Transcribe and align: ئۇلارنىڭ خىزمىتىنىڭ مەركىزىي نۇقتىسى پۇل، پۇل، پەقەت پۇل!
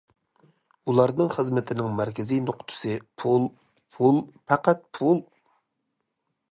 ئۇلارنىڭ 0.91 1.29
خىزمىتىنىڭ 1.35 1.91
مەركىزىي 1.99 2.41
نۇقتىسى 2.47 2.97
پۇل، 3.23 3.47
پۇل، 3.97 4.19
پەقەت 4.53 4.85
پۇل! 4.99 5.25